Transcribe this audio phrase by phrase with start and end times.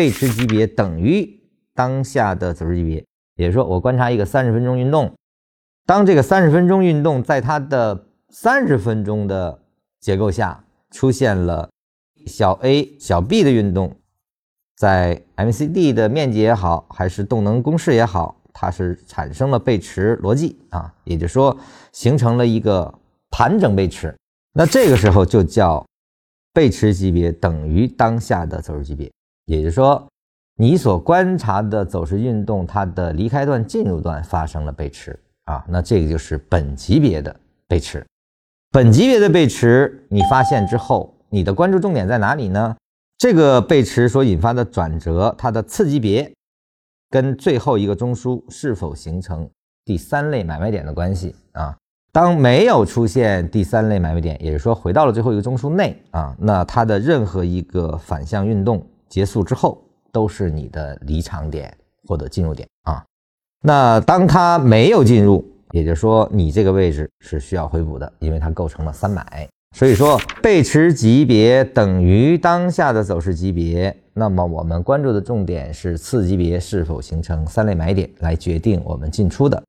[0.00, 1.28] 背驰级别等于
[1.74, 3.04] 当下的走势级别，
[3.36, 5.14] 也就是说，我观察一个三十分钟运动，
[5.84, 9.60] 当这个三十分钟运动在它的三十分钟的
[10.00, 11.68] 结构下出现了
[12.26, 13.94] 小 a、小 b 的运动，
[14.74, 21.54] 在 MCD 的面积也好，还是动能公式也好，它是产生了背驰逻辑啊，也就是说
[21.92, 22.98] 形成了一个
[23.28, 24.16] 盘整背驰，
[24.54, 25.86] 那这个时候就叫
[26.54, 29.12] 背驰级别等于当下的走势级别，
[29.50, 30.06] 也就是说
[30.56, 37.34] 你所观察的走势运动，它的离开段、进入段发生了背驰啊，那这个就是本级别的
[37.66, 38.06] 背驰。
[38.70, 42.76] 本级别的背驰你发现之后，你的关注重点在哪里呢？
[43.18, 46.32] 这个背驰所引发的转折，它的次级别
[47.10, 49.50] 跟最后一个中枢是否形成
[49.84, 51.76] 第三类买卖点的关系啊？
[52.12, 61.76] 当没有出现第三类买卖点，也就是说回到了最后一个中枢内啊，那它的任何一个反向运动结束之后，都是你的离场点
[62.08, 63.04] 或者进入点啊。
[63.62, 69.46] 那当它没有进入，也就是说你这个位置是需要回补的，因为它构成了三买。
[69.76, 73.96] 所以说，背驰级别等于当下的走势级别。
[74.12, 79.62] 那么我们关注的重点是次级别是否形成三类买点，来决定我们进出的